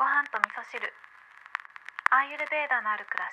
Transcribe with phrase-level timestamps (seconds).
[0.00, 0.80] ご飯と味噌汁
[2.10, 3.28] アーユルベーダのある暮ら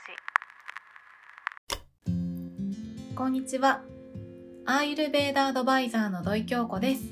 [3.08, 3.84] しこんにちは。
[4.66, 7.04] アーユルベーダアドバイザーの土井京子です、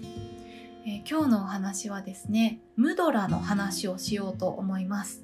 [0.86, 5.24] えー今日のお話はですね、ムドラの話をしようと思います。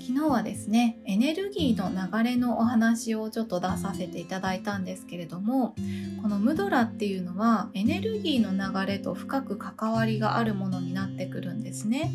[0.00, 5.74] 昨日はですね、エネルギーの流れのお話をちょっと出させていただいたんですけれども、
[6.22, 12.10] このムドラっていうのはエネルギーの流れと深く関わりがあるものになってくるんですね。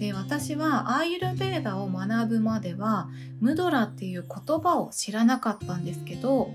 [0.00, 6.50] で私はアーユルベーダを学ぶまではムドラっていう言葉を知らなかったんですけど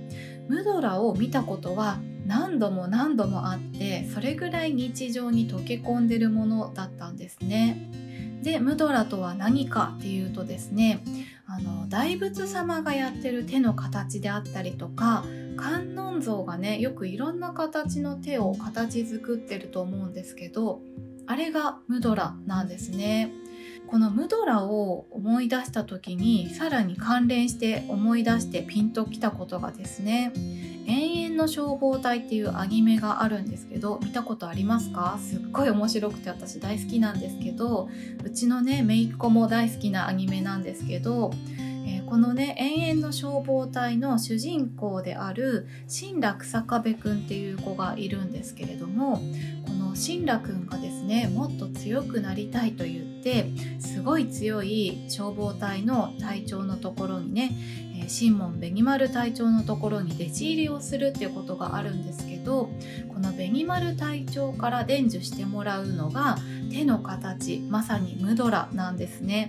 [0.49, 7.87] ムドラを見たことは何度も何度もあってそれぐらい日常に溶け込んでるものだったんですね。
[8.41, 11.03] でムドラとは何かっていうとですね
[11.47, 15.23] あの大仏様がやってる手の形であったりとか
[15.55, 20.81] 観音像がねよくいろんな形の手を形作ってると思うんですけど
[21.27, 23.31] あれがムドラなんですね。
[23.87, 30.33] このムドラを思い出した時にさらに関連して思い出してピンときたことがですね
[30.87, 35.19] 永遠の消防隊っていうアニメがあるんですけど見たことありますか？
[35.21, 37.87] すっごい面白くて私大好きなんですけど
[38.23, 41.31] うちのね姪っ子も大好きなアニメなんですけど、
[42.09, 49.17] このね永遠の消防隊の主人公である新楽坂部くんっていう子がいるんですけれども
[49.65, 57.51] この新楽くんがですねもっと強くなりたいと言ってすごい強い消防隊の隊長のところにね
[57.99, 62.69] えー新門紅丸隊長のところに弟子入りをするっていうことがあるんですけど
[63.09, 66.37] この紅丸隊長から伝授してもらうのが
[66.71, 69.47] 手の形まさにムドラなんですね。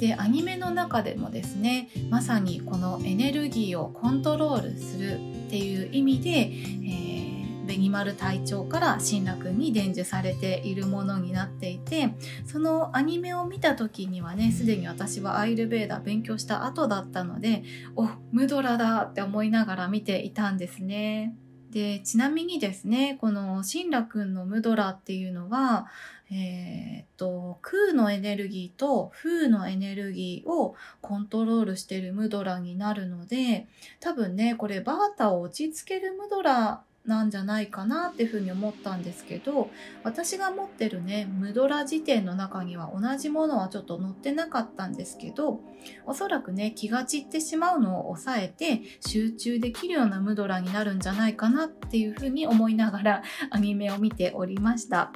[0.00, 7.29] でアニメの中でもですねまさにこのエネルギーをコントロールするっていう意味で、えー
[7.66, 12.14] 紅丸隊長から新楽に伝授されているものになっていて
[12.46, 17.62] そのアニメを見た時にはねすでに私はアイルベーダ勉強した後だったので
[17.96, 21.34] おムドラだって思いながら見ていたんですね。
[21.70, 25.86] でちなみにですねこの新楽のムドラっていうのは
[26.32, 33.68] えーっと空のエネルギーと風のエネルギーをコントロールしているムドラになるので
[34.00, 39.68] 多分ねこれバータを落ち着けるムドラなんじゃないかなっていうふうに思ったんですけど
[40.04, 45.60] 私が持ってるねムドラ辞典の中には同じものはちょっと載ってなかったんですけど
[46.06, 55.12] おそらくね気が散ってしまうのを抑えて集中できるようなムドラになるんじゃないかなっていうふうに思いながらアニメを見ておりました。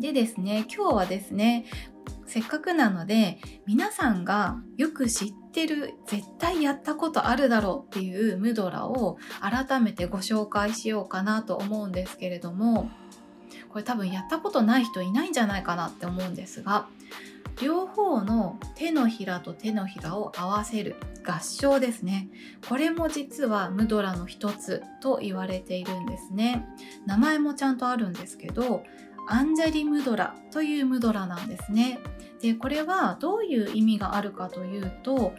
[0.00, 1.64] でですね今日はですね
[2.28, 12.90] せっかくなので皆さんがよく知ってる絶対やったことあるだろうっていうムドラを改めてご紹介しようかなと思うんですけれども
[13.70, 16.86] これ多分やったことない人いないんじゃないかなって思うんですが
[17.62, 20.96] 両方の手のひらと手のひらを合わせる
[21.26, 22.28] 合唱ですね。
[22.68, 26.64] これも実はムドラの一つと言われているんですね。
[27.04, 28.84] 名前もちゃんとあるんですけど
[29.26, 31.98] アンジャリムドラというムドラなんですね。
[32.40, 35.32] でこれはどういう意味があるかというと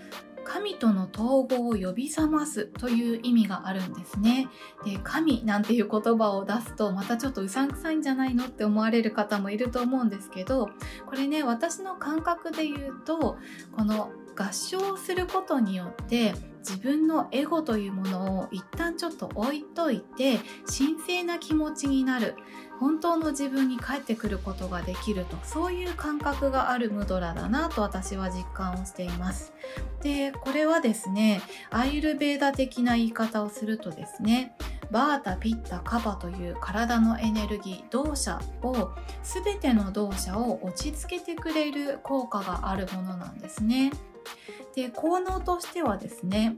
[0.44, 4.48] 神との統合を呼び覚ますという意味があるんですね。
[4.84, 10.70] で神なんていう言葉を出すとまたちょっとうさんくさいんじゃないのって思われる方もいると思うんですけど
[11.06, 13.38] これね私の感覚で言うと
[13.76, 22.36] この合唱することによって自分のエゴというものを一旦ちょっと置いといて神聖な気持ちになる。
[22.80, 25.38] 本当の自分に返ってくることができると。
[25.44, 29.54] そういう感覚があるムドラだなと私は実感をしています。
[30.02, 34.56] でこれはですねアイルベーダ的な言い方をするとですね
[34.92, 38.92] バータピッタカバという体のエネルギー動作を
[39.24, 43.92] 全ての動作を落ち着けてくれる効果があるものなんですね。
[44.76, 46.56] で効能としてはですね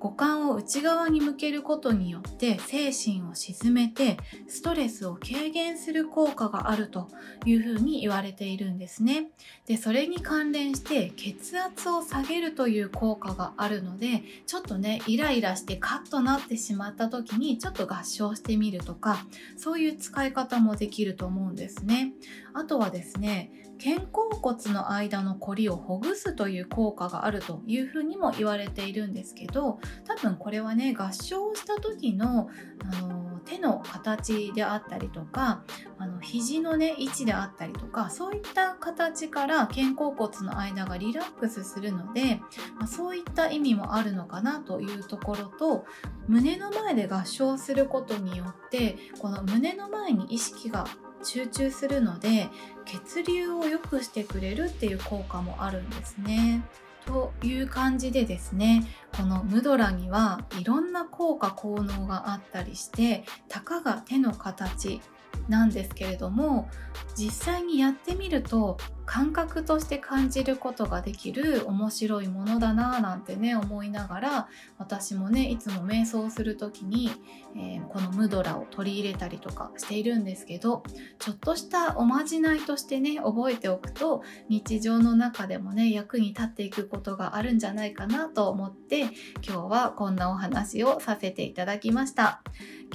[0.00, 4.16] 五感を内側に向けることによって精神を鎮めて
[4.48, 7.08] ストレスを軽減する効果があると
[7.44, 9.28] いうふうに言われているんですね。
[9.66, 19.26] でそれに関連して血圧を下げるという効果があるのでちょっとねイライラしてカッとなってしまった時にちょっと合唱してみるとか
[19.58, 22.14] そういう使い方もできると思うんですね。
[22.54, 23.52] あとはですね
[23.82, 32.48] 肩甲骨の間のコリをほぐすという効果があるというふうにも言われているんですけど多分これはね合唱した時の
[32.84, 35.64] あの手の形であったりとか
[35.98, 42.36] あの肘のね位置であったりとかそういった形から肩甲骨の間がリラックスするので、
[42.78, 45.84] まあ、そういった意味もあるのかなというところと
[46.28, 50.86] 胸の前で合唱することによってこの胸の前に意識が
[51.22, 52.48] 集中するので
[52.84, 56.62] 血流を良くしてくれるっていう効果もあるんですね。
[57.06, 58.86] という感じでですね
[59.16, 65.00] このムドラにはいろんな効果効能があったりしてたかが手の形
[65.48, 66.68] なんですけれども
[67.16, 68.76] 実際にやってみると
[69.10, 74.48] 感覚として感じることができる面白いものだなぁなんてね思いながら
[74.78, 77.10] 私もねいつも瞑想する時に、
[77.56, 80.84] えー、このムドラを取り入れたりとかしているんですけど
[81.18, 89.10] ちょっとしたおまじないとしてね覚えておくと日常の中でもね役に立っていくことがあるんじゃないかなと思って今
[89.42, 92.42] 日はこんなお話をさせていただきました。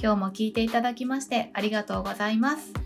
[0.02, 2.85] 今日も聞いていただきましてありがとうございます。